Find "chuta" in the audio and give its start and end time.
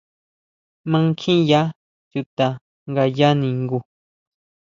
2.11-2.47